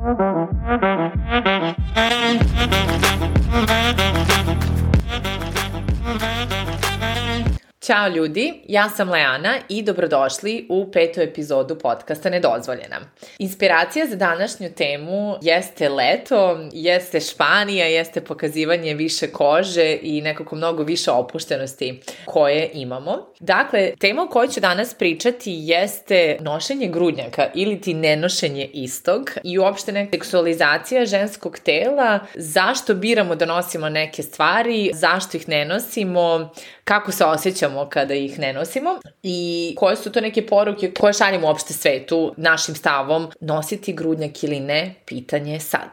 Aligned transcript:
Thank 0.00 0.20
you. 4.00 4.17
Ćao 7.88 8.08
ljudi, 8.08 8.54
ja 8.68 8.88
sam 8.88 9.10
Leana 9.10 9.54
i 9.68 9.82
dobrodošli 9.82 10.66
u 10.68 10.90
petu 10.92 11.20
epizodu 11.20 11.78
podcasta 11.78 12.30
Nedozvoljena. 12.30 12.96
Inspiracija 13.38 14.06
za 14.06 14.16
današnju 14.16 14.70
temu 14.76 15.36
jeste 15.42 15.88
leto, 15.88 16.58
jeste 16.72 17.20
Španija, 17.20 17.86
jeste 17.86 18.20
pokazivanje 18.20 18.94
više 18.94 19.26
kože 19.26 19.98
i 20.02 20.20
nekako 20.20 20.56
mnogo 20.56 20.82
više 20.82 21.10
opuštenosti 21.10 22.00
koje 22.24 22.70
imamo. 22.74 23.26
Dakle, 23.40 23.92
tema 23.98 24.22
o 24.22 24.28
kojoj 24.28 24.48
ću 24.48 24.60
danas 24.60 24.94
pričati 24.94 25.52
jeste 25.56 26.36
nošenje 26.40 26.86
grudnjaka 26.86 27.50
ili 27.54 27.80
ti 27.80 27.94
nenošenje 27.94 28.70
istog 28.72 29.30
i 29.44 29.58
uopšte 29.58 29.92
neka 29.92 30.10
seksualizacija 30.12 31.06
ženskog 31.06 31.58
tela, 31.58 32.20
zašto 32.34 32.94
biramo 32.94 33.34
da 33.34 33.46
nosimo 33.46 33.88
neke 33.88 34.22
stvari, 34.22 34.90
zašto 34.94 35.36
ih 35.36 35.48
ne 35.48 35.64
nosimo, 35.64 36.50
kako 36.88 37.12
se 37.12 37.24
osjećamo 37.24 37.88
kada 37.88 38.14
ih 38.14 38.38
ne 38.38 38.52
nosimo 38.52 38.90
i 39.22 39.74
koje 39.78 39.96
su 39.96 40.12
to 40.12 40.20
neke 40.20 40.46
poruke 40.46 40.92
koje 41.00 41.12
šaljemo 41.12 41.46
uopšte 41.46 41.74
svetu 41.74 42.34
našim 42.36 42.74
stavom 42.74 43.30
nositi 43.40 43.92
grudnjak 43.92 44.44
ili 44.44 44.60
ne, 44.60 44.94
pitanje 45.06 45.52
je 45.52 45.60
sad. 45.60 45.88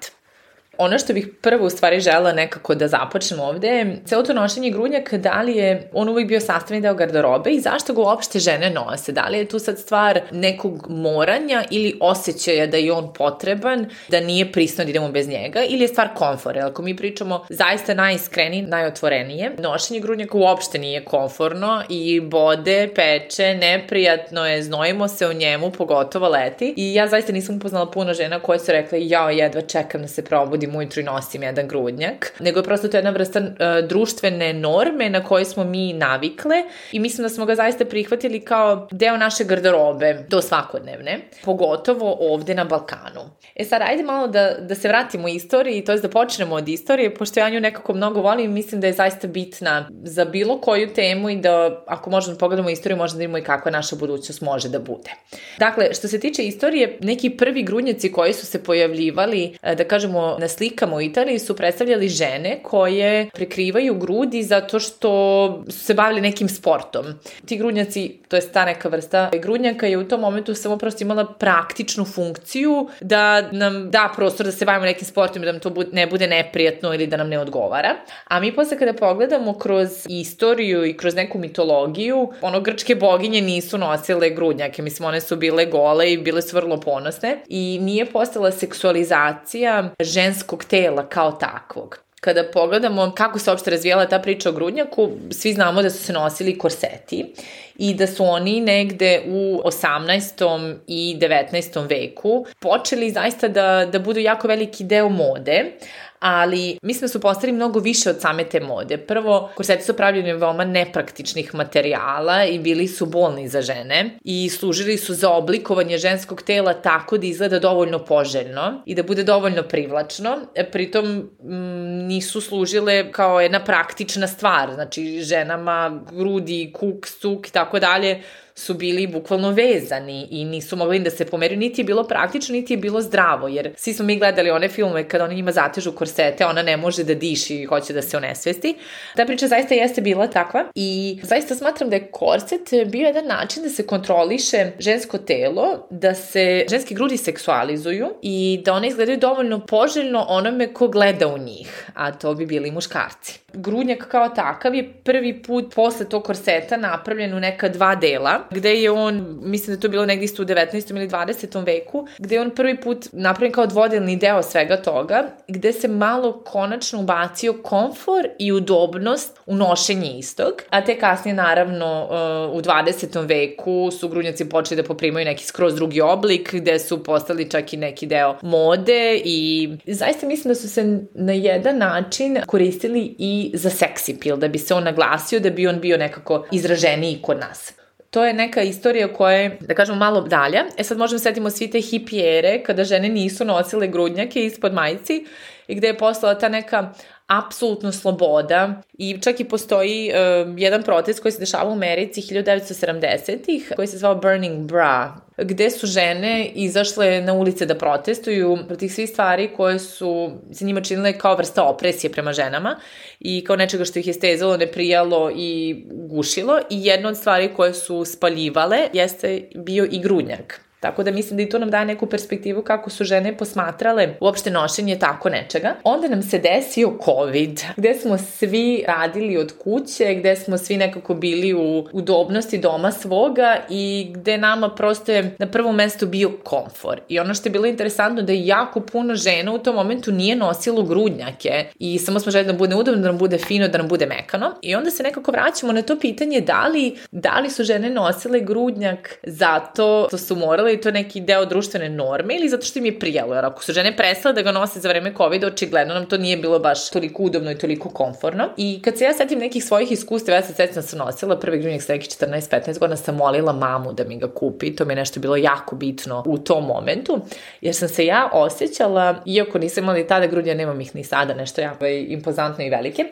Ono 0.77 0.99
što 0.99 1.13
bih 1.13 1.27
prvo 1.41 1.65
u 1.65 1.69
stvari 1.69 1.99
žela 1.99 2.33
nekako 2.33 2.75
da 2.75 2.87
započnem 2.87 3.39
ovde 3.39 3.67
je 3.67 3.97
celo 4.05 4.23
to 4.23 4.33
nošenje 4.33 4.69
grudnjaka, 4.69 5.17
da 5.17 5.41
li 5.41 5.55
je 5.55 5.89
on 5.93 6.09
uvijek 6.09 6.27
bio 6.27 6.39
sastavni 6.39 6.81
deo 6.81 6.93
garderobe 6.93 7.51
i 7.51 7.59
zašto 7.59 7.93
ga 7.93 8.01
uopšte 8.01 8.39
žene 8.39 8.69
nose? 8.69 9.11
Da 9.11 9.27
li 9.27 9.37
je 9.37 9.47
tu 9.47 9.59
sad 9.59 9.79
stvar 9.79 10.21
nekog 10.31 10.85
moranja 10.89 11.63
ili 11.69 11.97
osjećaja 12.01 12.67
da 12.67 12.77
je 12.77 12.93
on 12.93 13.13
potreban, 13.13 13.89
da 14.07 14.19
nije 14.19 14.51
prisno 14.51 14.83
da 14.83 14.89
idemo 14.89 15.09
bez 15.11 15.27
njega 15.27 15.63
ili 15.63 15.81
je 15.81 15.87
stvar 15.87 16.09
komfora? 16.15 16.67
Ako 16.67 16.81
mi 16.81 16.95
pričamo 16.95 17.45
zaista 17.49 17.93
najiskrenije, 17.93 18.67
najotvorenije, 18.67 19.51
nošenje 19.57 19.99
grudnjaka 19.99 20.37
uopšte 20.37 20.77
nije 20.79 21.05
komforno 21.05 21.83
i 21.89 22.19
bode, 22.19 22.89
peče, 22.95 23.55
neprijatno 23.55 24.47
je, 24.47 24.63
znojimo 24.63 25.07
se 25.07 25.27
u 25.27 25.33
njemu, 25.33 25.71
pogotovo 25.71 26.29
leti. 26.29 26.73
I 26.77 26.93
ja 26.93 27.07
zaista 27.07 27.33
nisam 27.33 27.55
upoznala 27.55 27.91
puno 27.91 28.13
žena 28.13 28.39
koje 28.39 28.59
su 28.59 28.71
rekle, 28.71 29.07
jao, 29.07 29.29
jedva 29.29 29.61
čekam 29.61 30.01
da 30.01 30.07
se 30.07 30.25
probudi 30.25 30.64
budim 30.65 30.79
ujutru 30.79 31.01
i 31.01 31.03
nosim 31.03 31.43
jedan 31.43 31.67
grudnjak, 31.67 32.33
nego 32.39 32.59
je 32.59 32.63
prosto 32.63 32.87
to 32.87 32.97
jedna 32.97 33.09
vrsta 33.09 33.39
uh, 33.39 33.87
društvene 33.87 34.53
norme 34.53 35.09
na 35.09 35.23
koje 35.23 35.45
smo 35.45 35.63
mi 35.63 35.93
navikle 35.93 36.55
i 36.91 36.99
mislim 36.99 37.23
da 37.23 37.29
smo 37.29 37.45
ga 37.45 37.55
zaista 37.55 37.85
prihvatili 37.85 38.39
kao 38.39 38.87
deo 38.91 39.17
naše 39.17 39.43
garderobe 39.43 40.25
do 40.29 40.41
svakodnevne, 40.41 41.19
pogotovo 41.43 42.17
ovde 42.19 42.55
na 42.55 42.63
Balkanu. 42.63 43.21
E 43.55 43.63
sad, 43.65 43.81
ajde 43.81 44.03
malo 44.03 44.27
da, 44.27 44.55
da 44.59 44.75
se 44.75 44.87
vratimo 44.87 45.27
istoriji, 45.27 45.83
to 45.85 45.91
je 45.91 45.99
da 45.99 46.09
počnemo 46.09 46.55
od 46.55 46.69
istorije, 46.69 47.15
pošto 47.15 47.39
ja 47.39 47.49
nju 47.49 47.59
nekako 47.59 47.93
mnogo 47.93 48.21
volim 48.21 48.45
i 48.45 48.53
mislim 48.53 48.81
da 48.81 48.87
je 48.87 48.93
zaista 48.93 49.27
bitna 49.27 49.89
za 50.03 50.25
bilo 50.25 50.61
koju 50.61 50.93
temu 50.93 51.29
i 51.29 51.35
da 51.35 51.83
ako 51.87 52.09
možemo 52.09 52.33
da 52.33 52.39
pogledamo 52.39 52.69
istoriju, 52.69 52.97
možemo 52.97 53.17
da 53.17 53.19
vidimo 53.19 53.37
i 53.37 53.43
kakva 53.43 53.71
naša 53.71 53.95
budućnost 53.95 54.41
može 54.41 54.69
da 54.69 54.79
bude. 54.79 55.11
Dakle, 55.59 55.93
što 55.93 56.07
se 56.07 56.19
tiče 56.19 56.43
istorije, 56.43 56.97
neki 57.01 57.29
prvi 57.29 57.63
grudnjaci 57.63 58.11
koji 58.11 58.33
su 58.33 58.45
se 58.45 58.63
pojavljivali, 58.63 59.57
da 59.77 59.83
kažemo, 59.83 60.37
na 60.39 60.47
slikama 60.57 60.95
u 60.95 61.01
Italiji 61.01 61.39
su 61.39 61.55
predstavljali 61.55 62.09
žene 62.09 62.59
koje 62.63 63.29
prekrivaju 63.33 63.95
grudi 63.95 64.43
zato 64.43 64.79
što 64.79 65.63
su 65.69 65.79
se 65.79 65.93
bavili 65.93 66.21
nekim 66.21 66.49
sportom. 66.49 67.05
Ti 67.45 67.57
grudnjaci, 67.57 68.17
to 68.27 68.35
je 68.35 68.41
ta 68.51 68.65
neka 68.65 68.89
vrsta 68.89 69.29
grudnjaka 69.39 69.87
je 69.87 69.97
u 69.97 70.07
tom 70.07 70.21
momentu 70.21 70.55
samo 70.55 70.77
prosto 70.77 71.03
imala 71.03 71.25
praktičnu 71.25 72.05
funkciju 72.05 72.89
da 73.01 73.51
nam 73.51 73.91
da 73.91 74.13
prostor 74.15 74.45
da 74.45 74.51
se 74.51 74.65
bavimo 74.65 74.85
nekim 74.85 75.07
sportom 75.07 75.43
i 75.43 75.45
da 75.45 75.51
nam 75.51 75.61
to 75.61 75.73
ne 75.91 76.07
bude 76.07 76.27
neprijatno 76.27 76.93
ili 76.93 77.07
da 77.07 77.17
nam 77.17 77.29
ne 77.29 77.39
odgovara. 77.39 77.95
A 78.27 78.39
mi 78.39 78.55
posle 78.55 78.77
kada 78.77 78.93
pogledamo 78.93 79.53
kroz 79.59 79.89
istoriju 80.09 80.85
i 80.85 80.97
kroz 80.97 81.15
neku 81.15 81.37
mitologiju, 81.39 82.31
ono 82.41 82.61
grčke 82.61 82.95
boginje 82.95 83.41
nisu 83.41 83.77
nosile 83.77 84.29
grudnjake, 84.29 84.81
mislim 84.81 85.07
one 85.07 85.21
su 85.21 85.35
bile 85.35 85.65
gole 85.65 86.11
i 86.13 86.17
bile 86.17 86.41
su 86.41 86.55
vrlo 86.55 86.79
ponosne 86.79 87.37
i 87.47 87.79
nije 87.81 88.05
postala 88.05 88.51
seksualizacija 88.51 89.89
ženskog 89.99 90.44
ženskog 90.45 90.65
tela 90.65 91.09
kao 91.09 91.31
takvog 91.31 91.99
kada 92.21 92.43
pogledamo 92.43 93.11
kako 93.15 93.39
se 93.39 93.51
uopšte 93.51 93.71
razvijala 93.71 94.05
ta 94.05 94.19
priča 94.19 94.49
o 94.49 94.51
grudnjaku, 94.51 95.09
svi 95.31 95.53
znamo 95.53 95.81
da 95.81 95.89
su 95.89 95.97
se 95.97 96.13
nosili 96.13 96.57
korseti 96.57 97.33
i 97.77 97.93
da 97.93 98.07
su 98.07 98.25
oni 98.25 98.61
negde 98.61 99.21
u 99.27 99.61
18. 99.65 100.75
i 100.87 101.17
19. 101.19 101.89
veku 101.89 102.45
počeli 102.59 103.11
zaista 103.11 103.47
da, 103.47 103.85
da 103.91 103.99
budu 103.99 104.19
jako 104.19 104.47
veliki 104.47 104.83
deo 104.83 105.09
mode, 105.09 105.71
ali 106.19 106.77
mislim 106.81 107.01
da 107.01 107.07
su 107.07 107.19
postali 107.21 107.51
mnogo 107.51 107.79
više 107.79 108.09
od 108.09 108.21
same 108.21 108.43
te 108.43 108.59
mode. 108.59 108.97
Prvo, 108.97 109.49
korseti 109.55 109.83
su 109.83 109.93
pravljeni 109.93 110.33
veoma 110.33 110.65
nepraktičnih 110.65 111.55
materijala 111.55 112.45
i 112.45 112.59
bili 112.59 112.87
su 112.87 113.05
bolni 113.05 113.47
za 113.47 113.61
žene 113.61 114.19
i 114.23 114.49
služili 114.49 114.97
su 114.97 115.13
za 115.13 115.29
oblikovanje 115.29 115.97
ženskog 115.97 116.41
tela 116.41 116.73
tako 116.73 117.17
da 117.17 117.27
izgleda 117.27 117.59
dovoljno 117.59 118.05
poželjno 118.05 118.81
i 118.85 118.95
da 118.95 119.03
bude 119.03 119.23
dovoljno 119.23 119.63
privlačno. 119.63 120.37
E, 120.55 120.71
pritom 120.71 121.05
m, 121.05 122.07
nisu 122.07 122.41
služile 122.41 123.11
kao 123.11 123.41
jedna 123.41 123.63
praktična 123.63 124.27
stvar, 124.27 124.73
znači 124.73 125.21
ženama 125.21 126.01
grudi, 126.11 126.71
kuk, 126.73 127.07
suk 127.07 127.47
i 127.47 127.51
tako 127.51 127.79
dalje 127.79 128.21
su 128.55 128.73
bili 128.73 129.07
bukvalno 129.07 129.51
vezani 129.51 130.27
i 130.31 130.45
nisu 130.45 130.75
mogli 130.75 130.99
da 130.99 131.09
se 131.09 131.25
pomeriju, 131.25 131.59
niti 131.59 131.81
je 131.81 131.85
bilo 131.85 132.03
praktično, 132.03 132.53
niti 132.53 132.73
je 132.73 132.77
bilo 132.77 133.01
zdravo, 133.01 133.47
jer 133.47 133.73
svi 133.77 133.93
smo 133.93 134.05
mi 134.05 134.19
gledali 134.19 134.51
one 134.51 134.69
filme 134.69 135.07
kada 135.07 135.23
oni 135.23 135.35
njima 135.35 135.51
zatežu 135.51 135.91
korsete, 135.91 136.45
ona 136.45 136.61
ne 136.61 136.77
može 136.77 137.03
da 137.03 137.13
diši 137.13 137.55
i 137.55 137.65
hoće 137.65 137.93
da 137.93 138.01
se 138.01 138.17
onesvesti. 138.17 138.75
Ta 139.15 139.25
priča 139.25 139.47
zaista 139.47 139.75
jeste 139.75 140.01
bila 140.01 140.27
takva 140.27 140.65
i 140.75 141.19
zaista 141.23 141.55
smatram 141.55 141.89
da 141.89 141.95
je 141.95 142.11
korset 142.11 142.69
bio 142.85 143.07
jedan 143.07 143.25
način 143.25 143.63
da 143.63 143.69
se 143.69 143.87
kontroliše 143.87 144.71
žensko 144.79 145.17
telo, 145.17 145.87
da 145.89 146.13
se 146.13 146.65
ženski 146.69 146.95
grudi 146.95 147.17
seksualizuju 147.17 148.07
i 148.21 148.61
da 148.65 148.73
one 148.73 148.87
izgledaju 148.87 149.17
dovoljno 149.17 149.65
poželjno 149.65 150.25
onome 150.29 150.73
ko 150.73 150.87
gleda 150.87 151.27
u 151.27 151.37
njih, 151.37 151.89
a 151.93 152.11
to 152.11 152.33
bi 152.33 152.45
bili 152.45 152.71
muškarci 152.71 153.44
grudnjak 153.55 154.07
kao 154.07 154.29
takav 154.29 154.75
je 154.75 154.93
prvi 155.03 155.43
put 155.43 155.75
posle 155.75 156.09
tog 156.09 156.23
korseta 156.23 156.77
napravljen 156.77 157.33
u 157.33 157.39
neka 157.39 157.69
dva 157.69 157.95
dela, 157.95 158.39
gde 158.51 158.73
je 158.73 158.91
on, 158.91 159.39
mislim 159.41 159.65
da 159.67 159.73
je 159.73 159.79
to 159.79 159.89
bilo 159.89 160.05
negdje 160.05 160.25
isto 160.25 160.43
u 160.43 160.45
19. 160.45 160.95
ili 160.95 161.09
20. 161.09 161.65
veku, 161.65 162.07
gde 162.17 162.35
je 162.35 162.41
on 162.41 162.49
prvi 162.49 162.81
put 162.81 163.05
napravljen 163.11 163.51
kao 163.51 163.65
dvodelni 163.65 164.15
deo 164.15 164.43
svega 164.43 164.77
toga, 164.77 165.23
gde 165.47 165.73
se 165.73 165.87
malo 165.87 166.43
konačno 166.43 166.99
ubacio 166.99 167.53
komfor 167.63 168.27
i 168.39 168.51
udobnost 168.51 169.39
u 169.45 169.55
nošenje 169.55 170.17
istog, 170.17 170.53
a 170.69 170.81
te 170.81 170.99
kasnije 170.99 171.35
naravno 171.35 172.03
uh, 172.03 172.57
u 172.57 172.61
20. 172.61 173.27
veku 173.27 173.91
su 173.91 174.09
grudnjaci 174.09 174.49
počeli 174.49 174.81
da 174.81 174.87
poprimaju 174.87 175.25
neki 175.25 175.45
skroz 175.45 175.75
drugi 175.75 176.01
oblik, 176.01 176.53
gde 176.53 176.79
su 176.79 177.03
postali 177.03 177.49
čak 177.49 177.73
i 177.73 177.77
neki 177.77 178.05
deo 178.05 178.35
mode 178.41 179.21
i 179.25 179.69
zaista 179.87 180.27
mislim 180.27 180.49
da 180.49 180.55
su 180.55 180.69
se 180.69 180.99
na 181.13 181.33
jedan 181.33 181.77
način 181.77 182.37
koristili 182.47 183.15
i 183.17 183.44
za 183.53 183.69
sex 183.69 184.15
appeal, 184.15 184.37
da 184.37 184.47
bi 184.47 184.57
se 184.57 184.73
on 184.73 184.83
naglasio, 184.83 185.39
da 185.39 185.49
bi 185.49 185.67
on 185.67 185.79
bio 185.79 185.97
nekako 185.97 186.45
izraženiji 186.51 187.19
kod 187.21 187.39
nas. 187.39 187.73
To 188.09 188.25
je 188.25 188.33
neka 188.33 188.61
istorija 188.61 189.13
koja 189.13 189.37
je, 189.37 189.57
da 189.61 189.73
kažemo, 189.73 189.97
malo 189.97 190.21
dalja. 190.21 190.65
E 190.77 190.83
sad 190.83 190.97
možemo 190.97 191.19
setimo 191.19 191.49
svi 191.49 191.69
te 191.71 191.81
hipijere 191.81 192.63
kada 192.63 192.83
žene 192.83 193.09
nisu 193.09 193.45
nosile 193.45 193.87
grudnjake 193.87 194.45
ispod 194.45 194.73
majici 194.73 195.25
i 195.67 195.75
gde 195.75 195.87
je 195.87 195.97
postala 195.97 196.39
ta 196.39 196.49
neka 196.49 196.93
apsolutno 197.27 197.91
sloboda 197.91 198.81
i 198.93 199.17
čak 199.21 199.39
i 199.39 199.43
postoji 199.43 200.11
uh, 200.11 200.53
jedan 200.57 200.83
protest 200.83 201.19
koji 201.19 201.31
se 201.31 201.39
dešava 201.39 201.69
u 201.69 201.73
Americi 201.73 202.21
1970-ih 202.21 203.71
koji 203.75 203.87
se 203.87 203.97
zvao 203.97 204.15
Burning 204.15 204.67
Bra 204.67 205.15
gde 205.37 205.69
su 205.69 205.87
žene 205.87 206.51
izašle 206.55 207.21
na 207.21 207.33
ulice 207.33 207.65
da 207.65 207.75
protestuju 207.75 208.57
protiv 208.67 208.87
svih 208.87 209.09
stvari 209.09 209.49
koje 209.57 209.79
su 209.79 210.31
se 210.51 210.65
njima 210.65 210.81
činile 210.81 211.17
kao 211.17 211.35
vrsta 211.35 211.63
opresije 211.63 212.11
prema 212.11 212.33
ženama 212.33 212.79
i 213.19 213.43
kao 213.43 213.55
nečega 213.55 213.85
što 213.85 213.99
ih 213.99 214.07
je 214.07 214.13
stezalo, 214.13 214.57
neprijalo 214.57 215.31
i 215.35 215.83
gušilo 215.91 216.59
i 216.69 216.85
jedna 216.85 217.09
od 217.09 217.17
stvari 217.17 217.53
koje 217.55 217.73
su 217.73 218.05
spaljivale 218.05 218.77
jeste 218.93 219.49
bio 219.55 219.87
i 219.91 219.99
grudnjak. 219.99 220.64
Tako 220.85 221.03
da 221.03 221.11
mislim 221.11 221.37
da 221.37 221.43
i 221.43 221.49
to 221.49 221.59
nam 221.59 221.69
daje 221.69 221.85
neku 221.85 222.05
perspektivu 222.05 222.61
kako 222.61 222.89
su 222.89 223.03
žene 223.03 223.37
posmatrale 223.37 224.15
uopšte 224.19 224.51
nošenje 224.51 224.99
tako 224.99 225.29
nečega. 225.29 225.75
Onda 225.83 226.07
nam 226.07 226.23
se 226.23 226.39
desio 226.39 226.97
COVID, 227.05 227.61
gde 227.77 227.93
smo 227.93 228.17
svi 228.17 228.83
radili 228.87 229.37
od 229.37 229.53
kuće, 229.63 230.15
gde 230.15 230.35
smo 230.35 230.57
svi 230.57 230.77
nekako 230.77 231.13
bili 231.13 231.53
u 231.53 231.87
udobnosti 231.93 232.57
doma 232.57 232.91
svoga 232.91 233.57
i 233.69 234.07
gde 234.13 234.37
nama 234.37 234.69
prosto 234.69 235.11
je 235.11 235.35
na 235.39 235.47
prvom 235.47 235.75
mestu 235.75 236.07
bio 236.07 236.31
komfor. 236.43 236.99
I 237.09 237.19
ono 237.19 237.33
što 237.33 237.49
je 237.49 237.51
bilo 237.51 237.65
interesantno 237.65 238.21
da 238.21 238.33
je 238.33 238.45
jako 238.45 238.79
puno 238.79 239.15
žena 239.15 239.53
u 239.53 239.59
tom 239.59 239.75
momentu 239.75 240.11
nije 240.11 240.35
nosilo 240.35 240.83
grudnjake 240.83 241.65
i 241.79 241.99
samo 241.99 242.19
smo 242.19 242.31
želi 242.31 242.45
da 242.45 242.53
bude 242.53 242.75
udobno, 242.75 243.01
da 243.01 243.07
nam 243.07 243.17
bude 243.17 243.37
fino, 243.37 243.67
da 243.67 243.77
nam 243.77 243.87
bude 243.87 244.05
mekano. 244.05 244.53
I 244.61 244.75
onda 244.75 244.91
se 244.91 245.03
nekako 245.03 245.31
vraćamo 245.31 245.73
na 245.73 245.81
to 245.81 245.99
pitanje 245.99 246.41
da 246.41 246.67
li, 246.67 246.97
da 247.11 247.39
li 247.39 247.49
su 247.49 247.63
žene 247.63 247.89
nosile 247.89 248.39
grudnjak 248.39 249.19
zato 249.23 250.05
što 250.07 250.17
su 250.17 250.35
morale 250.35 250.74
je 250.75 250.81
to 250.81 250.91
neki 250.91 251.21
deo 251.21 251.45
društvene 251.45 251.89
norme 251.89 252.35
ili 252.35 252.49
zato 252.49 252.65
što 252.65 252.79
im 252.79 252.85
je 252.85 252.99
prijelo, 252.99 253.35
jer 253.35 253.45
ako 253.45 253.63
su 253.63 253.73
žene 253.73 253.97
prestale 253.97 254.33
da 254.33 254.41
ga 254.41 254.51
nose 254.51 254.79
za 254.79 254.89
vreme 254.89 255.13
COVID, 255.17 255.43
očigledno 255.43 255.93
nam 255.93 256.05
to 256.05 256.17
nije 256.17 256.37
bilo 256.37 256.59
baš 256.59 256.89
toliko 256.89 257.23
udobno 257.23 257.51
i 257.51 257.57
toliko 257.57 257.89
komforno. 257.89 258.49
I 258.57 258.81
kad 258.81 258.97
se 258.97 259.03
ja 259.03 259.13
setim 259.13 259.39
nekih 259.39 259.65
svojih 259.65 259.91
iskustava, 259.91 260.35
ja 260.35 260.43
se 260.43 260.53
setim 260.53 260.75
da 260.75 260.81
sam 260.81 260.99
nosila 260.99 261.39
prvi 261.39 261.59
grunjak 261.59 261.81
sa 261.81 261.93
nekih 261.93 262.09
14-15 262.09 262.79
godina, 262.79 262.97
sam 262.97 263.15
molila 263.15 263.53
mamu 263.53 263.93
da 263.93 264.03
mi 264.03 264.19
ga 264.19 264.27
kupi, 264.27 264.75
to 264.75 264.85
mi 264.85 264.91
je 264.91 264.95
nešto 264.95 265.19
bilo 265.19 265.35
jako 265.35 265.75
bitno 265.75 266.23
u 266.25 266.37
tom 266.37 266.65
momentu, 266.65 267.19
jer 267.61 267.75
sam 267.75 267.89
se 267.89 268.05
ja 268.05 268.29
osjećala, 268.33 269.15
iako 269.25 269.59
nisam 269.59 269.83
imala 269.83 269.99
i 269.99 270.07
tada 270.07 270.27
grudnja, 270.27 270.53
nemam 270.53 270.81
ih 270.81 270.95
ni 270.95 271.03
sada, 271.03 271.33
nešto 271.33 271.61
jako 271.61 271.85
impozantno 271.85 272.65
i 272.65 272.69
velike, 272.69 273.05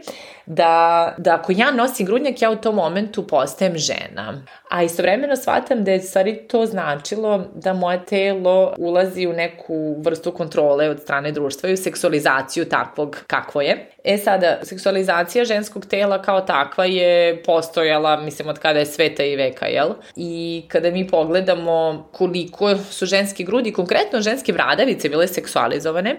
da, 0.45 1.16
da 1.18 1.36
ako 1.36 1.51
ja 1.51 1.72
nosim 1.72 2.06
grudnjak, 2.06 2.42
ja 2.42 2.51
u 2.51 2.56
tom 2.56 2.75
momentu 2.75 3.28
postajem 3.28 3.78
žena. 3.78 4.44
A 4.69 4.84
istovremeno 4.84 5.36
shvatam 5.36 5.84
da 5.84 5.92
je 5.92 6.00
stvari 6.00 6.48
to 6.48 6.66
značilo 6.66 7.45
da 7.56 7.74
moje 7.74 8.06
telo 8.06 8.75
ulazi 8.78 9.28
u 9.28 9.34
neku 9.34 9.95
vrstu 10.01 10.31
kontrole 10.31 10.90
od 10.90 11.01
strane 11.01 11.31
društva 11.31 11.69
i 11.69 11.74
u 11.74 11.78
seksualizaciju 11.78 12.66
takvog 12.66 13.18
kakvo 13.28 13.62
je. 13.62 13.93
E 14.04 14.18
sada, 14.18 14.60
seksualizacija 14.64 15.46
ženskog 15.46 15.86
tela 15.86 16.22
kao 16.22 16.42
takva 16.42 16.86
je 16.86 17.44
postojala, 17.44 18.18
mislim, 18.22 18.48
od 18.48 18.60
kada 18.60 18.80
je 18.80 18.86
sveta 18.86 19.24
i 19.24 19.36
veka, 19.36 19.66
jel? 19.66 19.90
I 20.16 20.64
kada 20.68 20.92
mi 20.92 21.08
pogledamo 21.08 22.08
koliko 22.12 22.78
su 22.78 23.06
ženske 23.06 23.44
grudi, 23.44 23.74
konkretno 23.74 24.22
ženske 24.22 24.54
bradavice 24.54 25.10
bile 25.10 25.28
seksualizovane, 25.28 26.16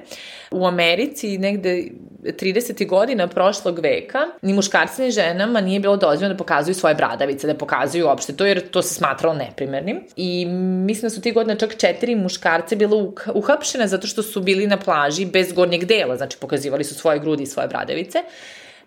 u 0.50 0.66
Americi 0.66 1.38
negde 1.38 1.84
30. 2.22 2.86
godina 2.86 3.28
prošlog 3.28 3.78
veka 3.78 4.18
ni 4.42 4.52
muškarci 4.52 5.02
ni 5.02 5.10
ženama 5.10 5.60
nije 5.60 5.80
bilo 5.80 5.96
dozvoljeno 5.96 6.34
da 6.34 6.38
pokazuju 6.38 6.74
svoje 6.74 6.94
bradavice, 6.94 7.46
da 7.46 7.54
pokazuju 7.54 8.06
uopšte 8.06 8.36
to, 8.36 8.46
jer 8.46 8.68
to 8.68 8.82
se 8.82 8.94
smatralo 8.94 9.34
neprimernim. 9.34 10.00
I 10.16 10.46
mislim 10.86 11.02
da 11.02 11.10
su 11.10 11.20
ti 11.20 11.32
godina 11.32 11.56
čak 11.56 11.76
četiri 11.76 12.14
muškarce 12.14 12.76
bilo 12.76 13.12
uhapšene 13.34 13.86
zato 13.86 14.06
što 14.06 14.22
su 14.22 14.40
bili 14.40 14.66
na 14.66 14.76
plaži 14.76 15.26
bez 15.26 15.52
gornjeg 15.52 15.84
dela, 15.84 16.16
znači 16.16 16.38
pokazivali 16.40 16.84
su 16.84 16.94
svoje 16.94 17.18
grudi 17.18 17.42
i 17.42 17.46
svoje 17.46 17.68
bradavice. 17.74 18.22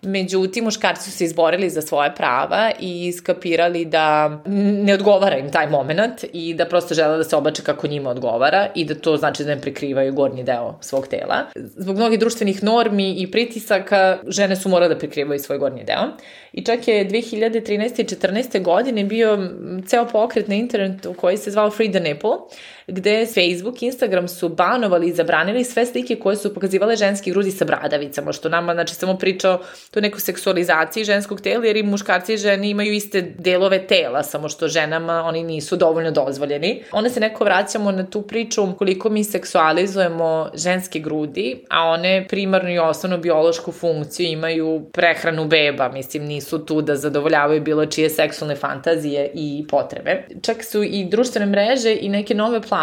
Međutim, 0.02 0.64
muškarci 0.64 1.10
su 1.10 1.16
se 1.16 1.24
izborili 1.24 1.70
za 1.70 1.82
svoje 1.82 2.14
prava 2.14 2.70
i 2.80 3.06
iskapirali 3.06 3.84
da 3.84 4.38
ne 4.84 4.94
odgovara 4.94 5.38
im 5.38 5.52
taj 5.52 5.66
moment 5.70 6.24
i 6.32 6.54
da 6.54 6.66
prosto 6.66 6.94
žele 6.94 7.16
da 7.16 7.24
se 7.24 7.36
oblače 7.36 7.62
kako 7.62 7.86
njima 7.86 8.10
odgovara 8.10 8.68
i 8.74 8.84
da 8.84 8.94
to 8.94 9.16
znači 9.16 9.44
da 9.44 9.54
ne 9.54 9.60
prikrivaju 9.60 10.12
gornji 10.12 10.44
deo 10.44 10.78
svog 10.80 11.06
tela. 11.06 11.44
Zbog 11.54 11.96
mnogih 11.96 12.18
društvenih 12.18 12.62
normi 12.62 13.14
i 13.14 13.30
pritisaka 13.30 14.18
žene 14.26 14.56
su 14.56 14.68
morale 14.68 14.94
da 14.94 14.98
prikrivaju 14.98 15.40
svoj 15.40 15.58
gornji 15.58 15.84
deo. 15.84 16.06
I 16.52 16.64
čak 16.64 16.88
je 16.88 17.08
2013. 17.08 18.00
i 18.00 18.04
14. 18.04 18.62
godine 18.62 19.04
bio 19.04 19.38
ceo 19.86 20.06
pokret 20.06 20.48
na 20.48 20.54
internetu 20.54 21.14
koji 21.14 21.36
se 21.36 21.50
zvao 21.50 21.70
Free 21.70 21.90
the 21.90 22.00
Nipple, 22.00 22.30
gde 22.88 23.26
Facebook, 23.26 23.82
Instagram 23.82 24.28
su 24.28 24.48
banovali 24.48 25.08
i 25.08 25.12
zabranili 25.12 25.64
sve 25.64 25.86
slike 25.86 26.16
koje 26.16 26.36
su 26.36 26.54
pokazivale 26.54 26.96
ženski 26.96 27.30
grudi 27.30 27.50
sa 27.50 27.64
bradavicama, 27.64 28.32
što 28.32 28.48
nama, 28.48 28.74
znači, 28.74 28.94
samo 28.94 29.18
pričao 29.18 29.60
to 29.90 30.00
neku 30.00 30.20
seksualizaciji 30.20 31.04
ženskog 31.04 31.40
tela, 31.40 31.66
jer 31.66 31.76
i 31.76 31.82
muškarci 31.82 32.34
i 32.34 32.36
žene 32.36 32.70
imaju 32.70 32.92
iste 32.92 33.22
delove 33.38 33.86
tela, 33.86 34.22
samo 34.22 34.48
što 34.48 34.68
ženama 34.68 35.22
oni 35.22 35.42
nisu 35.42 35.76
dovoljno 35.76 36.10
dozvoljeni. 36.10 36.82
Onda 36.92 37.10
se 37.10 37.20
neko 37.20 37.44
vraćamo 37.44 37.92
na 37.92 38.06
tu 38.06 38.22
priču 38.22 38.74
koliko 38.78 39.10
mi 39.10 39.24
seksualizujemo 39.24 40.50
ženske 40.54 40.98
grudi, 40.98 41.64
a 41.70 41.88
one 41.88 42.26
primarnu 42.28 42.70
i 42.70 42.78
osnovnu 42.78 43.18
biološku 43.18 43.72
funkciju 43.72 44.26
imaju 44.26 44.86
prehranu 44.92 45.44
beba, 45.44 45.88
mislim, 45.88 46.24
nisu 46.24 46.58
tu 46.64 46.82
da 46.82 46.96
zadovoljavaju 46.96 47.60
bilo 47.60 47.86
čije 47.86 48.10
seksualne 48.10 48.56
fantazije 48.56 49.30
i 49.34 49.64
potrebe. 49.68 50.26
Čak 50.42 50.64
su 50.64 50.82
i 50.82 51.04
društvene 51.04 51.46
mreže 51.46 51.96
i 52.00 52.08
neke 52.08 52.34
nove 52.34 52.60
platforme 52.60 52.77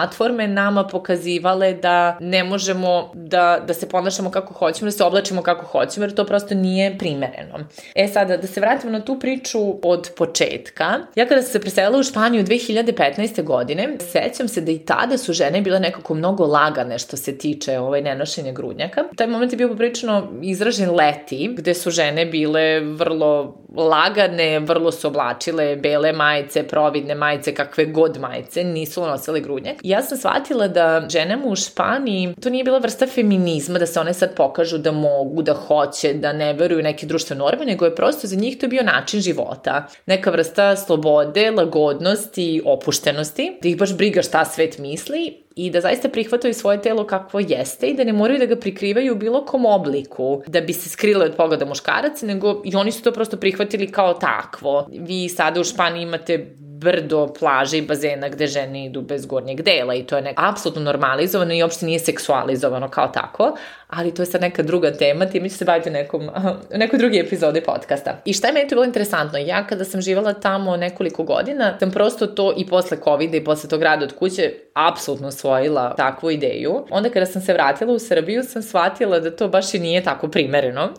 nama 0.48 0.88
pokazivale 0.88 1.74
da 1.74 2.18
ne 2.20 2.44
možemo 2.44 3.12
da, 3.14 3.64
da 3.68 3.74
se 3.74 3.90
ponašamo 3.90 4.32
kako 4.32 4.54
hoćemo, 4.54 4.88
da 4.88 4.92
se 4.92 5.04
oblačimo 5.04 5.42
kako 5.42 5.66
hoćemo, 5.66 6.04
jer 6.04 6.16
to 6.16 6.26
prosto 6.26 6.56
nije 6.56 6.98
primereno. 6.98 7.60
E 7.96 8.08
sada, 8.08 8.38
da 8.38 8.48
se 8.48 8.60
vratimo 8.60 8.92
na 8.92 9.02
tu 9.02 9.20
priču 9.20 9.60
od 9.84 10.10
početka. 10.18 10.86
Ja 11.16 11.28
kada 11.28 11.42
sam 11.42 11.52
se 11.52 11.62
preselila 11.62 12.00
u 12.00 12.04
Španiju 12.04 12.44
2015. 12.44 13.44
godine, 13.44 13.98
sećam 14.12 14.48
se 14.48 14.62
da 14.62 14.72
i 14.72 14.80
tada 14.80 15.18
su 15.18 15.34
žene 15.34 15.62
bile 15.62 15.80
nekako 15.80 16.14
mnogo 16.14 16.46
lagane 16.46 17.00
što 17.00 17.18
se 17.18 17.38
tiče 17.38 17.80
ovaj, 17.80 18.02
nenošenja 18.02 18.52
grudnjaka. 18.52 19.04
Taj 19.16 19.28
moment 19.28 19.54
je 19.54 19.58
bio 19.58 19.70
poprično 19.70 20.28
izražen 20.42 20.96
leti, 20.96 21.54
gde 21.58 21.74
su 21.74 21.92
žene 21.92 22.26
bile 22.26 22.80
vrlo 22.80 23.56
lagane, 23.76 24.60
vrlo 24.60 24.92
su 24.92 25.08
oblačile 25.08 25.76
bele 25.76 26.14
majice, 26.14 26.68
providne 26.68 27.16
majice, 27.16 27.54
kakve 27.54 27.86
god 27.86 28.20
majice, 28.20 28.64
nisu 28.64 29.02
nosile 29.02 29.40
grudnjak. 29.40 29.76
Ja 29.86 30.02
sam 30.02 30.18
shvatila 30.18 30.68
da 30.68 31.06
ženama 31.10 31.46
u 31.46 31.56
Španiji, 31.56 32.34
to 32.42 32.50
nije 32.50 32.64
bila 32.64 32.78
vrsta 32.78 33.08
feminizma, 33.08 33.80
da 33.80 33.86
se 33.86 34.00
one 34.00 34.14
sad 34.14 34.36
pokažu 34.36 34.78
da 34.78 34.92
mogu, 34.92 35.42
da 35.42 35.54
hoće, 35.54 36.14
da 36.14 36.34
ne 36.34 36.54
veruju 36.54 36.84
neke 36.84 37.06
društvene 37.06 37.40
norme, 37.40 37.66
nego 37.66 37.86
je 37.86 37.96
prosto 37.96 38.28
za 38.28 38.36
njih 38.36 38.58
to 38.58 38.68
bio 38.68 38.84
način 38.84 39.22
života. 39.22 39.88
Neka 40.06 40.32
vrsta 40.32 40.76
slobode, 40.76 41.52
lagodnosti, 41.52 42.62
opuštenosti, 42.66 43.58
da 43.62 43.70
ih 43.70 43.78
baš 43.78 43.98
briga 43.98 44.22
šta 44.22 44.46
svet 44.46 44.78
misli 44.78 45.46
i 45.56 45.70
da 45.70 45.82
zaista 45.82 46.10
prihvataju 46.10 46.54
svoje 46.54 46.82
telo 46.82 47.08
kakvo 47.08 47.40
jeste 47.40 47.88
i 47.88 47.94
da 47.94 48.04
ne 48.04 48.14
moraju 48.14 48.40
da 48.40 48.46
ga 48.46 48.56
prikrivaju 48.56 49.14
u 49.14 49.18
bilo 49.18 49.46
kom 49.46 49.66
obliku 49.66 50.42
da 50.48 50.62
bi 50.62 50.74
se 50.74 50.90
skrile 50.90 51.26
od 51.26 51.36
pogleda 51.36 51.66
muškaraca, 51.66 52.26
nego 52.26 52.62
i 52.66 52.76
oni 52.76 52.92
su 52.92 53.04
to 53.04 53.12
prosto 53.12 53.38
prihvatili 53.38 53.92
kao 53.92 54.14
takvo. 54.14 54.88
Vi 54.92 55.30
sada 55.30 55.62
u 55.62 55.64
Španiji 55.64 56.04
imate 56.04 56.56
brdo 56.80 57.34
plaže 57.40 57.78
i 57.78 57.82
bazena 57.82 58.30
gde 58.30 58.48
žene 58.48 58.86
idu 58.86 59.02
bez 59.02 59.26
gornjeg 59.26 59.62
dela 59.62 59.94
i 59.94 60.04
to 60.04 60.16
je 60.16 60.22
nekako 60.22 60.48
apsolutno 60.48 60.82
normalizovano 60.82 61.54
i 61.54 61.62
uopšte 61.62 61.86
nije 61.86 62.00
seksualizovano 62.00 62.90
kao 62.90 63.08
tako, 63.08 63.56
ali 63.88 64.14
to 64.14 64.22
je 64.22 64.26
sad 64.26 64.42
neka 64.42 64.64
druga 64.64 64.92
tema, 64.92 65.26
time 65.26 65.50
ću 65.50 65.58
se 65.58 65.66
baviti 65.66 65.90
u 65.90 65.94
nekom, 65.94 66.30
nekoj 66.74 67.00
drugi 67.00 67.20
epizodi 67.20 67.62
podcasta. 67.62 68.22
I 68.26 68.34
šta 68.34 68.48
je 68.48 68.54
meni 68.54 68.70
to 68.70 68.76
bilo 68.76 68.86
interesantno? 68.86 69.40
Ja 69.40 69.68
kada 69.68 69.86
sam 69.86 70.02
živala 70.02 70.34
tamo 70.34 70.78
nekoliko 70.78 71.24
godina, 71.24 71.78
sam 71.80 71.92
prosto 71.92 72.28
to 72.28 72.54
i 72.58 72.68
posle 72.68 72.98
covid 73.04 73.34
i 73.34 73.44
posle 73.44 73.70
tog 73.70 73.84
rada 73.84 74.06
od 74.06 74.14
kuće 74.16 74.54
apsolutno 74.74 75.28
osvojila 75.28 75.96
takvu 75.96 76.32
ideju. 76.32 76.86
Onda 76.90 77.10
kada 77.10 77.26
sam 77.26 77.42
se 77.42 77.54
vratila 77.54 77.94
u 77.94 78.00
Srbiju 78.00 78.44
sam 78.44 78.64
shvatila 78.64 79.20
da 79.20 79.36
to 79.36 79.48
baš 79.48 79.74
i 79.74 79.80
nije 79.80 80.04
tako 80.04 80.28
primereno. 80.28 80.90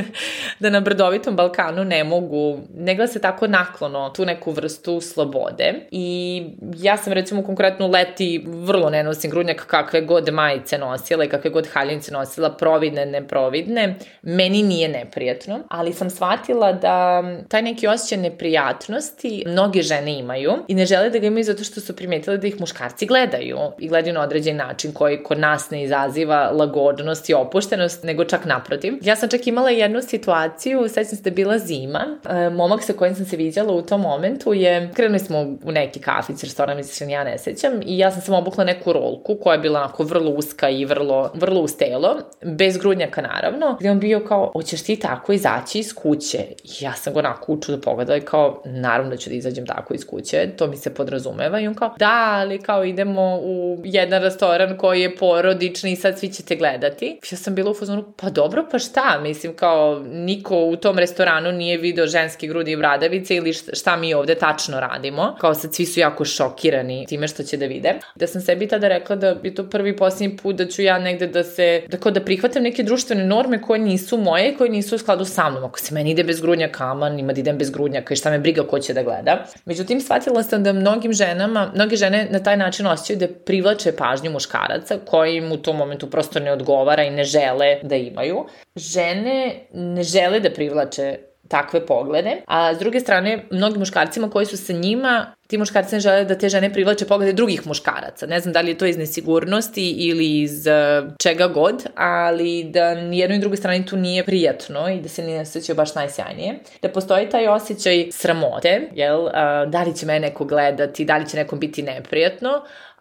da 0.60 0.70
na 0.70 0.80
brdovitom 0.80 1.36
Balkanu 1.36 1.84
ne 1.84 2.04
mogu, 2.04 2.60
ne 2.74 2.94
gleda 2.94 3.12
se 3.12 3.20
tako 3.20 3.46
naklono 3.46 4.10
tu 4.10 4.24
neku 4.24 4.50
vrstu 4.50 5.00
slobode. 5.16 5.74
I 5.90 6.44
ja 6.76 6.96
sam 6.96 7.12
recimo 7.12 7.42
konkretno 7.42 7.86
leti 7.86 8.44
vrlo 8.46 8.90
ne 8.90 9.02
nosim 9.02 9.30
grudnjak 9.30 9.66
kakve 9.66 10.00
god 10.00 10.32
majice 10.32 10.78
nosila 10.78 11.24
i 11.24 11.28
kakve 11.28 11.50
god 11.50 11.68
haljinice 11.72 12.12
nosila, 12.12 12.50
providne, 12.50 13.06
neprovidne. 13.06 13.94
Meni 14.22 14.62
nije 14.62 14.88
neprijatno, 14.88 15.60
ali 15.68 15.92
sam 15.92 16.10
shvatila 16.10 16.72
da 16.72 17.22
taj 17.48 17.62
neki 17.62 17.86
osjećaj 17.86 18.18
neprijatnosti 18.18 19.44
mnoge 19.46 19.82
žene 19.82 20.18
imaju 20.18 20.52
i 20.68 20.74
ne 20.74 20.86
žele 20.86 21.10
da 21.10 21.18
ga 21.18 21.26
imaju 21.26 21.44
zato 21.44 21.64
što 21.64 21.80
su 21.80 21.96
primetile 21.96 22.36
da 22.38 22.46
ih 22.46 22.60
muškarci 22.60 23.06
gledaju 23.06 23.58
i 23.78 23.88
gledaju 23.88 24.14
na 24.14 24.22
određen 24.22 24.56
način 24.56 24.92
koji 24.92 25.22
kod 25.22 25.38
nas 25.38 25.70
ne 25.70 25.82
izaziva 25.82 26.50
lagodnost 26.52 27.30
i 27.30 27.34
opuštenost, 27.34 28.04
nego 28.04 28.24
čak 28.24 28.44
naprotiv. 28.44 28.94
Ja 29.02 29.16
sam 29.16 29.28
čak 29.28 29.46
imala 29.46 29.70
jednu 29.70 30.02
situaciju, 30.02 30.88
sećam 30.88 31.16
se 31.16 31.22
da 31.22 31.30
bila 31.30 31.58
zima, 31.58 32.18
e, 32.28 32.50
momak 32.50 32.82
sa 32.82 32.92
kojim 32.92 33.14
sam 33.14 33.24
se 33.24 33.36
viđala 33.36 33.72
u 33.72 33.82
tom 33.82 34.00
momentu 34.00 34.52
je, 34.54 34.90
krenuli 35.06 35.18
smo 35.18 35.40
u 35.64 35.72
neki 35.72 36.00
kafić, 36.00 36.42
restoran, 36.42 36.76
mislim, 36.76 37.10
ja 37.10 37.24
ne 37.24 37.38
sećam, 37.38 37.72
i 37.86 37.98
ja 37.98 38.10
sam 38.10 38.22
samo 38.22 38.38
obukla 38.38 38.64
neku 38.64 38.92
rolku 38.92 39.36
koja 39.42 39.54
je 39.54 39.60
bila 39.60 39.80
onako 39.80 40.02
vrlo 40.02 40.30
uska 40.30 40.68
i 40.68 40.84
vrlo, 40.84 41.30
vrlo 41.34 41.60
uz 41.60 41.76
telo, 41.76 42.16
bez 42.42 42.78
grudnjaka 42.78 43.22
naravno, 43.22 43.76
gde 43.80 43.90
on 43.90 44.00
bio 44.00 44.20
kao, 44.28 44.50
hoćeš 44.52 44.82
ti 44.82 44.96
tako 44.96 45.32
izaći 45.32 45.78
iz 45.78 45.94
kuće? 45.94 46.38
I 46.64 46.84
ja 46.84 46.92
sam 46.92 47.12
ga 47.12 47.18
onako 47.18 47.52
uču 47.52 47.72
da 47.72 47.80
pogledala 47.80 48.16
i 48.16 48.20
kao, 48.20 48.62
naravno 48.64 49.10
da 49.10 49.16
ću 49.16 49.30
da 49.30 49.36
izađem 49.36 49.66
tako 49.66 49.94
iz 49.94 50.06
kuće, 50.06 50.48
to 50.56 50.66
mi 50.66 50.76
se 50.76 50.94
podrazumeva 50.94 51.60
i 51.60 51.66
on 51.66 51.74
kao, 51.74 51.94
da, 51.98 52.34
ali 52.34 52.62
kao 52.62 52.84
idemo 52.84 53.38
u 53.42 53.82
jedan 53.84 54.22
restoran 54.22 54.78
koji 54.78 55.00
je 55.00 55.16
porodični 55.16 55.92
i 55.92 55.96
sad 55.96 56.18
svi 56.18 56.28
ćete 56.28 56.56
gledati. 56.56 57.20
Ja 57.30 57.38
sam 57.38 57.54
bila 57.54 57.70
u 57.70 57.74
fazonu, 57.74 58.04
pa 58.16 58.30
dobro, 58.30 58.64
pa 58.70 58.78
šta? 58.78 59.18
Mislim, 59.22 59.56
kao, 59.56 59.98
niko 59.98 60.56
u 60.56 60.76
tom 60.76 60.98
restoranu 60.98 61.52
nije 61.52 61.76
video 61.78 62.06
ženske 62.06 62.46
grudi 62.46 62.72
i 62.72 62.76
bradavice 62.76 63.36
ili 63.36 63.52
šta 63.52 63.96
mi 63.96 64.14
ovde 64.14 64.34
tačno 64.34 64.80
radimo. 64.80 64.95
Kao 65.40 65.54
sad 65.54 65.74
svi 65.74 65.86
su 65.86 66.00
jako 66.00 66.24
šokirani 66.24 67.06
time 67.08 67.28
što 67.28 67.42
će 67.42 67.56
da 67.56 67.66
vide. 67.66 67.94
Da 68.14 68.26
sam 68.26 68.40
sebi 68.40 68.68
tada 68.68 68.88
rekla 68.88 69.16
da 69.16 69.36
je 69.42 69.54
to 69.54 69.70
prvi 69.70 69.96
posljednji 69.96 70.36
put 70.36 70.56
da 70.56 70.66
ću 70.66 70.82
ja 70.82 70.98
negde 70.98 71.26
da 71.26 71.44
se, 71.44 71.82
da 71.88 71.96
kao 71.96 72.12
da 72.12 72.20
prihvatam 72.20 72.62
neke 72.62 72.82
društvene 72.82 73.26
norme 73.26 73.62
koje 73.62 73.80
nisu 73.80 74.18
moje 74.18 74.50
i 74.50 74.56
koje 74.56 74.70
nisu 74.70 74.94
u 74.94 74.98
skladu 74.98 75.24
sa 75.24 75.50
mnom. 75.50 75.64
Ako 75.64 75.78
se 75.78 75.94
meni 75.94 76.10
ide 76.10 76.24
bez 76.24 76.40
grudnjaka, 76.40 76.84
aman, 76.84 77.18
ima 77.18 77.32
da 77.32 77.40
idem 77.40 77.58
bez 77.58 77.70
grudnjaka 77.70 78.14
i 78.14 78.16
šta 78.16 78.30
me 78.30 78.38
briga 78.38 78.62
ko 78.62 78.78
će 78.78 78.94
da 78.94 79.02
gleda. 79.02 79.44
Međutim, 79.64 80.00
shvatila 80.00 80.42
sam 80.42 80.64
da 80.64 80.72
mnogim 80.72 81.12
ženama, 81.12 81.70
mnoge 81.74 81.96
žene 81.96 82.28
na 82.30 82.42
taj 82.42 82.56
način 82.56 82.86
osjećaju 82.86 83.18
da 83.18 83.28
privlače 83.44 83.92
pažnju 83.96 84.30
muškaraca 84.30 84.98
koji 85.06 85.36
im 85.36 85.52
u 85.52 85.56
tom 85.56 85.76
momentu 85.76 86.10
prosto 86.10 86.40
ne 86.40 86.52
odgovara 86.52 87.04
i 87.04 87.10
ne 87.10 87.24
žele 87.24 87.78
da 87.82 87.96
imaju. 87.96 88.44
Žene 88.76 89.66
ne 89.72 90.02
žele 90.02 90.40
da 90.40 90.50
privlače 90.50 91.18
takve 91.48 91.86
poglede, 91.86 92.42
a 92.46 92.74
s 92.74 92.78
druge 92.78 93.00
strane, 93.00 93.46
mnogim 93.50 93.78
muškarcima 93.78 94.30
koji 94.30 94.46
su 94.46 94.56
sa 94.56 94.72
njima 94.72 95.36
ti 95.46 95.58
muškarci 95.58 95.94
ne 95.94 96.00
žele 96.00 96.24
da 96.24 96.34
te 96.38 96.48
žene 96.48 96.72
privlače 96.72 97.06
poglede 97.06 97.32
drugih 97.32 97.66
muškaraca. 97.66 98.26
Ne 98.26 98.40
znam 98.40 98.52
da 98.52 98.60
li 98.60 98.70
je 98.70 98.78
to 98.78 98.86
iz 98.86 98.96
nesigurnosti 98.98 99.90
ili 99.90 100.40
iz 100.40 100.66
uh, 100.66 101.12
čega 101.22 101.46
god, 101.46 101.86
ali 101.94 102.64
da 102.64 102.88
jednoj 102.88 103.36
i 103.36 103.40
drugoj 103.40 103.56
strani 103.56 103.86
tu 103.86 103.96
nije 103.96 104.24
prijatno 104.24 104.88
i 104.90 105.00
da 105.00 105.08
se 105.08 105.22
ne 105.22 105.40
osjećaju 105.40 105.76
baš 105.76 105.94
najsjajnije. 105.94 106.58
Da 106.82 106.88
postoji 106.88 107.28
taj 107.28 107.48
osjećaj 107.48 108.08
sramote, 108.12 108.88
jel, 108.92 109.28
da 109.66 109.82
li 109.82 109.96
će 109.96 110.06
me 110.06 110.20
neko 110.20 110.44
gledati, 110.44 111.04
da 111.04 111.16
li 111.16 111.28
će 111.28 111.36
nekom 111.36 111.58
biti 111.58 111.82
neprijatno, 111.82 112.50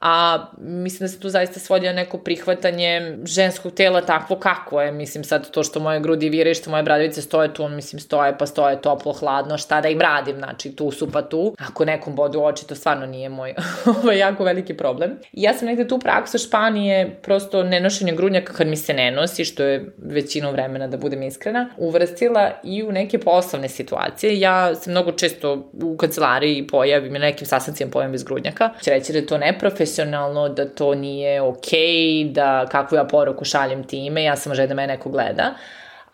a 0.02 0.46
mislim 0.58 1.00
da 1.00 1.08
se 1.08 1.20
tu 1.20 1.30
zaista 1.30 1.60
svodi 1.60 1.86
na 1.86 1.94
neko 1.94 2.18
prihvatanje 2.18 3.18
ženskog 3.24 3.74
tela 3.74 4.02
takvo 4.02 4.36
kako 4.40 4.82
je, 4.82 4.92
mislim 4.92 5.24
sad 5.24 5.52
to 5.52 5.64
što 5.64 5.80
moje 5.80 6.00
grudi 6.00 6.30
vire 6.30 6.52
i 6.52 6.54
što 6.54 6.72
moje 6.72 6.84
bradavice 6.84 7.22
stoje 7.22 7.54
tu, 7.54 7.68
mislim 7.68 8.00
stoje 8.00 8.38
pa 8.38 8.46
stoje 8.46 8.82
toplo, 8.82 9.14
hladno, 9.14 9.58
šta 9.58 9.82
da 9.82 9.88
im 9.90 10.02
radim, 10.02 10.38
znači 10.38 10.76
tu 10.76 10.92
su 10.92 11.12
pa 11.12 11.22
tu, 11.22 11.56
ako 11.60 11.86
nekom 11.86 12.16
bodu 12.16 12.42
oči 12.42 12.68
to 12.68 12.76
stvarno 12.76 13.06
nije 13.06 13.30
moj 13.30 13.54
jako 14.18 14.44
veliki 14.44 14.74
problem. 14.74 15.12
I 15.34 15.42
ja 15.42 15.54
sam 15.54 15.68
negde 15.68 15.88
tu 15.88 16.00
praksu 16.00 16.38
Španije, 16.38 17.20
prosto 17.22 17.64
nenošenje 17.64 18.14
grudnjaka 18.14 18.54
kad 18.54 18.68
mi 18.68 18.78
se 18.78 18.94
ne 18.94 19.12
nosi, 19.12 19.46
što 19.46 19.64
je 19.64 19.94
većinom 19.98 20.52
vremena 20.52 20.88
da 20.88 20.98
budem 20.98 21.24
iskrena, 21.24 21.70
uvrstila 21.78 22.52
i 22.64 22.84
u 22.84 22.92
neke 22.92 23.20
poslovne 23.20 23.70
situacije. 23.70 24.40
Ja 24.40 24.76
se 24.76 24.92
mnogo 24.92 25.12
često 25.12 25.72
u 25.84 25.98
kancelariji 25.98 26.68
pojavim 26.68 27.14
na 27.14 27.20
nekim 27.20 27.48
sastancima 27.48 27.92
pojavim 27.92 28.12
bez 28.12 28.24
grudnjaka. 28.24 28.70
Će 28.82 28.92
reći 28.92 29.12
da 29.12 29.20
je 29.20 29.26
to 29.26 29.38
neprofesionalno, 29.38 29.85
profesionalno, 29.86 30.50
da 30.50 30.66
to 30.66 30.96
nije 30.96 31.42
okej, 31.42 31.80
okay, 31.80 32.32
da 32.32 32.66
kakvu 32.72 32.96
ja 32.96 33.04
poruku 33.04 33.46
šaljem 33.46 33.84
time, 33.84 34.24
ja 34.24 34.36
sam 34.36 34.56
želim 34.56 34.70
da 34.70 34.76
me 34.76 34.88
neko 34.88 35.10
gleda 35.10 35.54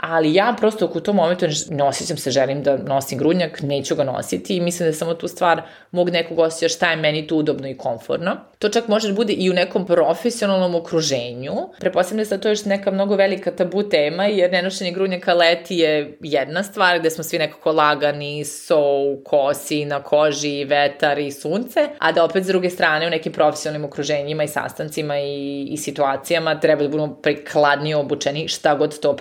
ali 0.01 0.34
ja 0.34 0.55
prosto 0.60 0.91
u 0.93 1.00
tom 1.00 1.15
momentu 1.15 1.46
ne 1.70 1.93
se, 1.93 2.31
želim 2.31 2.63
da 2.63 2.77
nosim 2.77 3.17
grudnjak, 3.17 3.62
neću 3.62 3.96
ga 3.96 4.03
nositi 4.03 4.58
i 4.58 4.62
mislim 4.62 4.86
da 4.86 4.89
je 4.89 4.93
samo 4.93 5.13
tu 5.13 5.27
stvar 5.27 5.62
mog 5.91 6.10
nekog 6.10 6.39
osjeća 6.39 6.75
šta 6.75 6.91
je 6.91 6.96
meni 6.96 7.27
tu 7.27 7.38
udobno 7.38 7.67
i 7.67 7.77
komforno. 7.77 8.38
To 8.60 8.70
čak 8.70 8.88
može 8.88 9.08
da 9.08 9.13
bude 9.13 9.34
i 9.34 9.50
u 9.50 9.53
nekom 9.53 9.86
profesionalnom 9.86 10.75
okruženju. 10.75 11.53
Prepostavljam 11.79 12.25
se 12.25 12.38
da 12.38 12.41
to 12.41 12.48
je 12.48 12.51
još 12.51 12.65
neka 12.65 12.91
mnogo 12.91 13.15
velika 13.15 13.51
tabu 13.51 13.84
tema, 13.84 14.25
jer 14.25 14.51
nenošenje 14.51 14.91
grudnjaka 14.91 15.34
leti 15.34 15.75
je 15.75 16.17
jedna 16.22 16.63
stvar 16.63 17.00
gde 17.00 17.10
smo 17.10 17.24
svi 17.24 17.39
nekako 17.39 17.72
lagani, 17.72 18.46
so 18.46 18.81
kosi, 19.25 19.86
na 19.86 20.03
koži, 20.03 20.65
vetar 20.65 21.20
i 21.20 21.31
sunce, 21.31 21.88
a 22.00 22.12
da 22.12 22.24
opet 22.24 22.43
s 22.43 22.48
druge 22.48 22.70
strane 22.70 23.08
u 23.08 23.10
nekim 23.10 23.34
profesionalnim 23.34 23.86
okruženjima 23.86 24.43
i 24.43 24.48
sastancima 24.48 25.20
i, 25.20 25.67
i 25.70 25.77
situacijama 25.77 26.60
treba 26.60 26.81
da 26.81 26.89
budemo 26.89 27.15
prikladnije 27.15 27.96
obučeni, 27.96 28.48
šta 28.48 28.75
god 28.75 29.00
to 29.00 29.15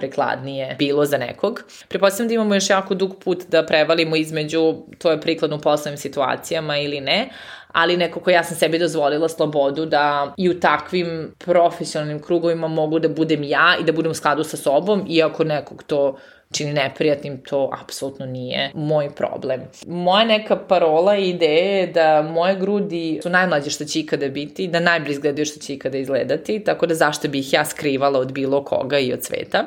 bilo 0.78 1.04
za 1.04 1.18
nekog. 1.18 1.62
Prepostavljam 1.88 2.28
da 2.28 2.34
imamo 2.34 2.54
još 2.54 2.70
jako 2.70 2.94
dug 2.94 3.16
put 3.24 3.44
da 3.48 3.66
prevalimo 3.66 4.16
između 4.16 4.74
to 4.98 5.10
je 5.10 5.20
prikladno 5.20 5.56
u 5.56 5.60
poslovnim 5.60 5.98
situacijama 5.98 6.78
ili 6.78 7.00
ne, 7.00 7.28
ali 7.72 7.96
nekako 7.96 8.30
ja 8.30 8.44
sam 8.44 8.56
sebi 8.56 8.78
dozvolila 8.78 9.28
slobodu 9.28 9.86
da 9.86 10.34
i 10.36 10.50
u 10.50 10.60
takvim 10.60 11.34
profesionalnim 11.38 12.22
krugovima 12.22 12.68
mogu 12.68 12.98
da 12.98 13.08
budem 13.08 13.42
ja 13.42 13.76
i 13.80 13.84
da 13.84 13.92
budem 13.92 14.10
u 14.10 14.14
skladu 14.14 14.44
sa 14.44 14.56
sobom, 14.56 15.06
iako 15.08 15.44
nekog 15.44 15.82
to 15.82 16.16
čini 16.52 16.72
neprijatnim, 16.72 17.42
to 17.42 17.70
apsolutno 17.82 18.26
nije 18.26 18.70
moj 18.74 19.10
problem. 19.10 19.60
Moja 19.86 20.24
neka 20.24 20.56
parola 20.56 21.16
i 21.16 21.28
ideja 21.28 21.76
je 21.76 21.86
da 21.86 22.22
moje 22.22 22.56
grudi 22.56 23.20
su 23.22 23.30
najmlađe 23.30 23.70
što 23.70 23.84
će 23.84 24.00
ikada 24.00 24.28
biti, 24.28 24.66
da 24.66 24.80
najbolje 24.80 25.12
izgledaju 25.12 25.46
što 25.46 25.60
će 25.60 25.74
ikada 25.74 25.98
izgledati, 25.98 26.64
tako 26.64 26.86
da 26.86 26.94
zašto 26.94 27.28
bih 27.28 27.52
ja 27.52 27.64
skrivala 27.64 28.18
od 28.18 28.32
bilo 28.32 28.64
koga 28.64 28.98
i 28.98 29.12
od 29.12 29.24
sveta. 29.24 29.64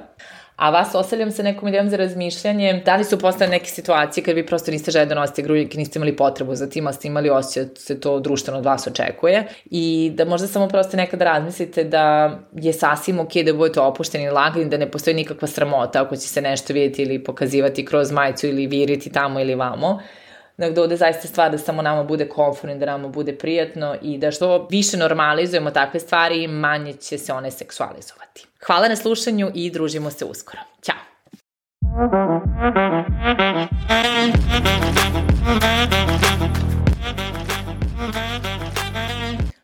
A 0.63 0.69
vas 0.69 0.95
ostavljam 0.95 1.31
sa 1.31 1.43
nekom 1.43 1.67
idejom 1.67 1.89
za 1.89 1.97
razmišljanje, 1.97 2.81
da 2.85 2.95
li 2.95 3.03
su 3.03 3.19
postale 3.19 3.51
neke 3.51 3.65
situacije 3.65 4.23
kad 4.23 4.35
vi 4.35 4.45
prosto 4.45 4.71
niste 4.71 4.91
žele 4.91 5.05
da 5.05 5.15
nosite 5.15 5.41
grudnjak 5.41 5.75
i 5.75 5.77
niste 5.77 5.99
imali 5.99 6.15
potrebu 6.15 6.55
za 6.55 6.69
tim, 6.69 6.87
ali 6.87 6.95
ste 6.95 7.07
imali 7.07 7.29
osjećaj 7.29 7.63
da 7.63 7.75
se 7.75 7.99
to 7.99 8.19
društveno 8.19 8.57
od 8.59 8.65
vas 8.65 8.87
očekuje? 8.87 9.47
I 9.65 10.11
da 10.15 10.25
možda 10.25 10.47
samo 10.47 10.67
prosto 10.67 10.97
nekada 10.97 11.25
razmislite 11.25 11.83
da 11.83 12.31
je 12.53 12.73
sasvim 12.73 13.19
ok 13.19 13.33
da 13.45 13.53
budete 13.53 13.79
opušteni 13.79 14.23
i 14.23 14.29
lagani, 14.29 14.69
da 14.69 14.77
ne 14.77 14.91
postoji 14.91 15.13
nikakva 15.13 15.47
sramota 15.47 16.01
ako 16.01 16.15
će 16.15 16.27
se 16.27 16.41
nešto 16.41 16.73
vidjeti 16.73 17.01
ili 17.01 17.23
pokazivati 17.23 17.85
kroz 17.85 18.11
majicu 18.11 18.47
ili 18.47 18.67
viriti 18.67 19.11
tamo 19.11 19.39
ili 19.39 19.55
vamo, 19.55 19.99
Dakle, 20.57 20.81
ovde 20.81 20.97
zaista 20.97 21.27
stvar 21.27 21.51
da 21.51 21.57
samo 21.57 21.81
nama 21.81 22.03
bude 22.03 22.29
konforni, 22.29 22.79
da 22.79 22.85
nama 22.85 23.07
bude 23.07 23.37
prijatno 23.37 23.95
i 24.01 24.17
da 24.17 24.31
što 24.31 24.67
više 24.71 24.97
normalizujemo 24.97 25.71
takve 25.71 25.99
stvari, 25.99 26.47
manje 26.47 26.93
će 26.93 27.17
se 27.17 27.33
one 27.33 27.51
seksualizovati. 27.51 28.47
Hvala 28.65 28.87
na 28.87 28.95
slušanju 28.95 29.51
i 29.53 29.71
družimo 29.71 30.11
se 30.11 30.25
uskoro. 30.25 30.59
Ćao! 30.81 30.95
Thank 35.59 36.57
you. 36.57 36.72